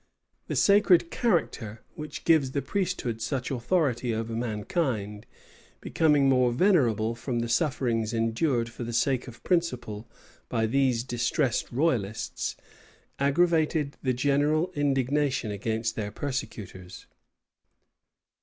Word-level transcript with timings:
The 0.47 0.55
sacred 0.55 1.11
character, 1.11 1.83
which 1.93 2.23
gives 2.25 2.53
the 2.53 2.63
priesthood 2.63 3.21
such 3.21 3.51
authority 3.51 4.15
over 4.15 4.33
mankind, 4.33 5.27
becoming 5.79 6.27
more 6.27 6.51
venerable 6.51 7.13
from 7.13 7.41
the 7.41 7.47
sufferings 7.47 8.11
endured 8.11 8.67
for 8.67 8.83
the 8.83 8.93
sake 8.93 9.27
of 9.27 9.43
principle 9.43 10.09
by 10.49 10.65
these 10.65 11.03
distressed 11.03 11.71
royalists, 11.71 12.55
aggravated 13.19 13.95
the 14.01 14.11
general 14.13 14.71
indignation 14.73 15.51
against 15.51 15.95
their 15.95 16.09
persecutors. 16.09 17.05